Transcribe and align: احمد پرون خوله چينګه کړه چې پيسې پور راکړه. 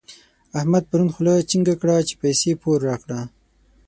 احمد 0.59 0.83
پرون 0.89 1.09
خوله 1.15 1.33
چينګه 1.49 1.75
کړه 1.81 1.95
چې 2.07 2.13
پيسې 2.21 2.51
پور 2.61 2.79
راکړه. 2.89 3.21